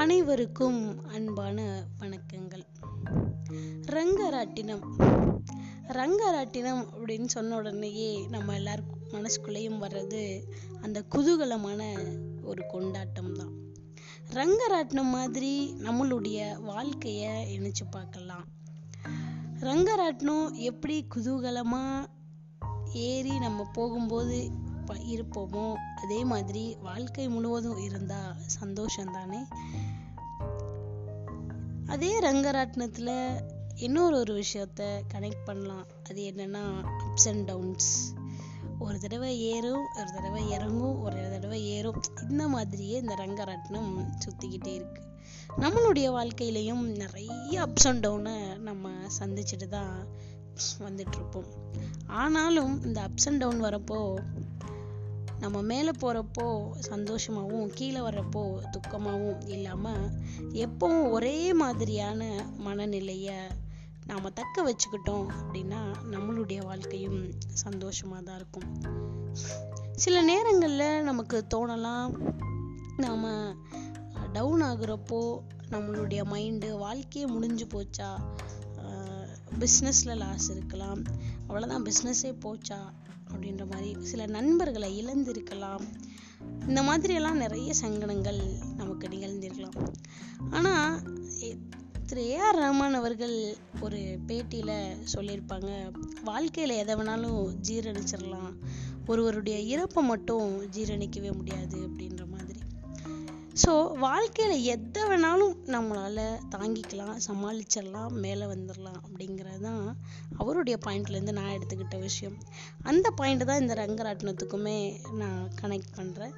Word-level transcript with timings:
அனைவருக்கும் 0.00 1.06
அன்பான 1.06 1.84
வணக்கங்கள். 2.00 2.64
ரங்கராட்டினம். 3.86 4.84
ரங்கராட்டினம் 5.88 6.82
அப்படின்னு 6.96 7.24
சொன்ன 7.24 7.56
உடனேயே 7.56 8.26
நம்ம 8.26 8.54
எல்லாருக்கும் 8.54 9.00
மனசுக்குள்ளேயும் 9.08 9.80
வர்றது 9.80 10.42
அந்த 10.80 11.04
குதூகலமான 11.14 12.10
ஒரு 12.42 12.66
கொண்டாட்டம் 12.66 13.32
தான் 13.32 13.52
ரங்கராட்டினம் 14.32 15.10
மாதிரி 15.10 15.74
நம்மளுடைய 15.78 16.38
வாழ்க்கைய 16.68 17.24
இணைச்சு 17.56 17.86
பார்க்கலாம். 17.90 18.44
ரங்கராட்டினம் 19.60 20.52
எப்படி 20.52 21.06
குதூகலமா 21.14 22.06
ஏறி 22.92 23.38
நம்ம 23.38 23.66
போகும்போது 23.72 24.50
இருப்போமோ? 24.94 25.74
அதே 26.02 26.24
மாதிரி 26.24 26.76
வாழ்க்கை 26.80 27.28
முழுவதும் 27.28 27.78
இருந்தா 27.78 28.36
சந்தோஷம் 28.46 29.12
தானே 29.12 29.38
அதே 31.86 32.20
ரங்கராட்டினத்துல 32.20 33.40
இன்னொரு 33.76 34.18
ஒரு 34.18 34.42
விஷயத்த 34.42 35.00
கனெக்ட் 35.14 35.44
பண்ணலாம். 35.44 35.86
அது 36.10 36.32
என்னன்னா 36.34 36.84
அப்ஸ் 36.88 37.28
அண்ட் 37.28 37.44
டவுன்ஸ் 37.44 38.14
ஒரு 38.78 39.00
தடவை 39.00 39.40
ஏறும் 39.40 39.86
ஒரு 39.96 40.12
தடவை 40.14 40.50
இறங்கும் 40.50 41.02
ஒரு 41.02 41.30
தடவை 41.30 41.64
ஏறும். 41.64 42.02
இந்த 42.28 42.48
மாதிரியே 42.48 42.98
இந்த 42.98 43.14
ரங்கராட்டினம் 43.14 44.06
சுத்திக்கிட்டே 44.18 44.74
இருக்கு. 44.74 45.02
நம்மளுடைய 45.56 46.10
வாழ்க்கையிலையும் 46.10 46.80
நிறைய 46.80 47.62
அப்ஸ் 47.62 47.86
அண்ட் 47.86 48.06
டவுனை 48.06 48.58
நம்ம 48.58 48.90
சந்திச்சுட்டு 49.18 49.68
தான் 49.68 50.06
வந்துட்டு 50.78 51.14
இருப்போம் 51.14 51.44
ஆனாலும் 52.06 52.84
இந்த 52.84 53.00
அப்ஸ் 53.00 53.26
அண்ட் 53.26 53.38
டவுன் 53.38 53.62
வரப்போ 53.62 54.18
நம்ம 55.40 55.62
மேலே 55.62 55.90
போகிறப்போ 56.02 56.46
சந்தோஷமாகவும் 56.90 57.72
கீழே 57.74 58.00
வர்றப்போ 58.00 58.42
துக்கமாகவும் 58.74 59.42
இல்லாமல் 59.46 60.04
எப்பவும் 60.64 61.10
ஒரே 61.10 61.52
மாதிரியான 61.52 62.22
மனநிலையை 62.58 63.38
நாம் 64.06 64.34
தக்க 64.34 64.62
வச்சுக்கிட்டோம் 64.66 65.28
அப்படின்னா 65.38 65.80
நம்மளுடைய 66.12 66.60
வாழ்க்கையும் 66.64 67.20
சந்தோஷமாக 67.64 68.22
தான் 68.22 68.36
இருக்கும். 68.36 68.68
சில 70.04 70.22
நேரங்களில் 70.22 71.02
நமக்கு 71.02 71.38
தோணலாம் 71.54 72.12
நாம் 72.96 73.26
டவுன் 74.32 74.62
ஆகுறப்போ 74.62 75.20
நம்மளுடைய 75.70 76.20
மைண்டு 76.32 76.68
வாழ்க்கையே 76.78 77.26
முடிஞ்சு 77.28 77.66
போச்சா? 77.74 78.10
பிஸ்னஸில் 79.60 80.20
லாஸ் 80.22 80.50
இருக்கலாம். 80.50 81.02
அவ்வளோதான் 81.48 81.86
பிஸ்னஸே 81.88 82.32
போச்சா? 82.44 82.80
அப்படின்ற 83.34 83.70
மாதிரி 83.70 83.96
சில 84.00 84.26
நண்பர்களை 84.26 85.04
இழந்திருக்கலாம். 85.04 85.80
இந்த 86.68 86.82
மாதிரியெல்லாம் 86.82 87.32
நிறைய 87.32 87.74
சங்கடங்கள் 87.74 88.40
நமக்கு 88.76 89.08
நிகழ்ந்திருக்கலாம். 89.08 89.92
ஆனால் 90.50 91.02
திரு 92.06 92.22
ஏஆர் 92.22 92.56
ரஹ்மான் 92.56 92.92
அவர்கள் 92.92 93.56
ஒரு 93.80 94.18
பேட்டியில் 94.26 94.96
சொல்லியிருப்பாங்க 95.14 95.92
வாழ்க்கையில் 96.24 96.76
எதை 96.76 96.94
வேணாலும் 96.94 97.54
ஜீரணிச்சிடலாம் 97.68 98.54
ஒருவருடைய 99.06 99.78
இறப்பை 99.78 100.02
மட்டும் 100.02 100.70
ஜீரணிக்கவே 100.70 101.36
முடியாது. 101.36 101.78
அப்படின்ற 101.78 102.26
மாதிரி. 102.26 102.37
ஸோ 103.58 103.72
வாழ்க்கையில் 104.00 104.64
எதை 104.72 105.02
வேணாலும் 105.08 105.54
நம்மளால் 105.72 106.20
தாங்கிக்கலாம் 106.52 107.16
சமாளிச்சிடலாம் 107.24 108.12
மேலே 108.22 108.44
வந்துடலாம் 108.50 109.00
அப்படிங்கிறது 109.02 109.60
தான் 109.62 109.82
அவருடைய 110.38 110.76
பாயிண்ட்லேருந்து 110.84 111.36
நான் 111.38 111.54
எடுத்துக்கிட்ட 111.56 111.96
விஷயம். 112.02 112.36
அந்த 112.84 113.06
பாயிண்ட் 113.18 113.44
தான் 113.44 113.62
இந்த 113.62 113.76
ரங்கராட்டினத்துக்குமே 113.80 114.78
நான் 115.20 115.40
கனெக்ட் 115.60 115.96
பண்ணுறேன் 115.98 116.34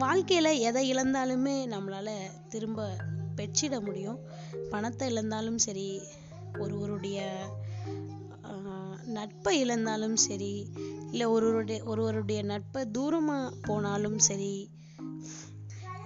வாழ்க்கையில் 0.00 0.60
எதை 0.68 0.82
இழந்தாலுமே 0.90 1.56
நம்மளால் 1.72 2.14
திரும்ப 2.48 2.80
பெற்றிட 3.38 3.74
முடியும். 3.82 4.20
பணத்தை 4.70 5.08
இழந்தாலும் 5.10 5.60
சரி 5.64 5.88
ஒருவருடைய 6.60 7.18
ஆஹ், 8.50 8.96
நட்பை 9.14 9.52
இழந்தாலும் 9.60 10.16
சரி 10.22 10.54
இல்லை 11.10 11.26
ஒருவருடைய 11.26 11.84
ஒருவருடைய 11.84 12.42
நட்பை 12.42 12.88
தூரமாக 12.98 13.52
போனாலும் 13.62 14.18
சரி 14.18 14.70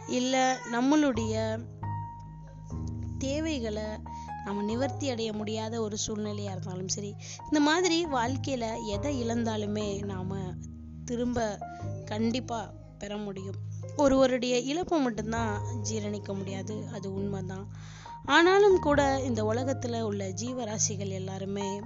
இல்லை 0.09 0.45
நம்மளுடைய 0.73 1.65
தேவைகளை 3.19 3.83
நம்ம 4.45 4.63
நிவர்த்தி 4.63 5.11
அடைய 5.11 5.33
முடியாத 5.33 5.81
ஒரு 5.81 5.97
சூழ்நிலையாக 6.07 6.55
இருந்தாலும் 6.55 6.89
சரி 6.89 7.15
இந்த 7.43 7.61
மாதிரி 7.61 8.07
வாழ்க்கையில் 8.07 8.85
எதை 8.85 9.23
இழந்தாலுமே 9.23 10.05
நாம் 10.05 10.57
திரும்ப 11.05 11.59
கண்டிப்பாக 12.05 12.73
பெற 12.99 13.17
முடியும். 13.17 13.55
ஒருவருடைய 13.97 14.59
இழப்பை 14.59 15.01
மட்டும்தான் 15.01 15.63
ஜீரணிக்க 15.91 16.37
முடியாது 16.37 16.89
அது 16.93 17.15
உண்மைதான். 17.15 17.69
ஆனாலும் 18.25 18.79
கூட 18.79 19.21
இந்த 19.25 19.45
உலகத்தில் 19.45 20.03
உள்ள 20.03 20.29
ஜீவராசிகள் 20.29 21.09
எல்லாருமே 21.09 21.81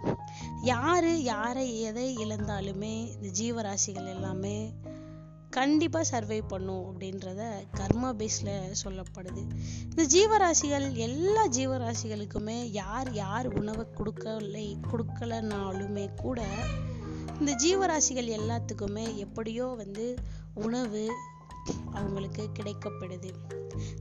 யாரு 0.63 1.23
யாரை 1.23 1.81
எதை 1.81 2.17
இழந்தாலுமே 2.17 3.23
இந்த 3.23 3.29
ஜீவராசிகள் 3.43 4.07
எல்லாமே 4.07 4.73
கண்டிப்பாக 5.51 6.21
சர்வை 6.21 6.43
பண்ணும் 6.49 6.85
அப்படின்றத 6.85 7.51
கர்மா 7.77 8.13
பேஸில் 8.13 8.73
சொல்லப்படுது. 8.85 9.47
இந்த 9.83 10.05
ஜீவராசிகள் 10.05 10.93
எல்லா 10.93 11.47
ஜீவராசிகளுக்குமே 11.47 12.63
யார் 12.71 13.13
யார் 13.13 13.47
உணவை 13.47 13.87
கொடுக்கலை 13.95 14.77
கொடுக்கலனாலுமே 14.93 16.09
கூட 16.15 16.45
இந்த 17.39 17.53
ஜீவராசிகள் 17.53 18.39
எல்லாத்துக்குமே 18.39 19.15
எப்படியோ 19.15 19.67
வந்து 19.67 20.15
உணவு 20.55 21.13
அவங்களுக்கு 21.97 22.45
கிடைக்கப்படுது. 22.59 23.31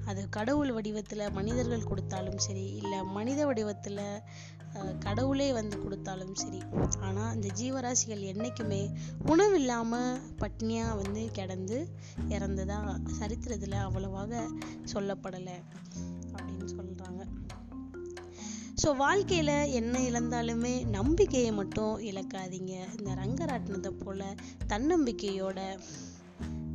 அது 0.09 0.22
கடவுள் 0.29 0.72
வடிவத்துல 0.75 1.25
மனிதர்கள் 1.31 1.89
கொடுத்தாலும் 1.89 2.39
சரி 2.45 2.66
இல்ல 2.81 2.94
மனித 3.17 3.39
வடிவத்துல 3.45 4.01
கடவுளே 5.05 5.47
வந்து 5.57 5.75
கொடுத்தாலும் 5.83 6.33
சரி. 6.35 6.59
ஆனா 7.07 7.23
இந்த 7.35 7.50
ஜீவராசிகள் 7.59 8.23
என்னைக்குமே 8.31 8.81
உணவு 9.25 9.56
இல்லாமல் 9.59 10.19
பட்னியாக 10.41 10.97
வந்து 11.01 11.22
கிடந்து 11.31 11.77
இறந்ததா 12.35 12.77
சரித்திரத்துல 13.19 13.79
அவ்வளவாக 13.88 14.41
சொல்லப்படலை 14.94 15.57
அப்படின்னு 16.38 16.67
சொல்றாங்க. 16.77 17.23
ஸோ 18.81 18.89
வாழ்க்கையில் 18.95 19.56
என்ன 19.79 19.95
இழந்தாலுமே 20.09 20.73
நம்பிக்கையை 20.97 21.51
மட்டும் 21.51 21.95
இழக்காதீங்க. 22.09 22.73
இந்த 22.97 23.11
ரங்கராட்டினத்தை 23.22 23.91
போல 24.03 24.35
தன்னம்பிக்கையோட 24.73 25.59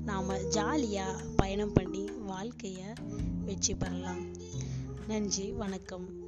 நாம் 0.04 0.48
ஜாலியாக 0.48 1.22
பயணம் 1.36 1.72
பண்ணி 1.72 2.10
வாழ்க்கையை 2.10 2.84
வெற்றி 3.44 3.74
பெறலாம். 3.74 4.34
நன்றி 5.06 5.50
வணக்கம். 5.50 6.21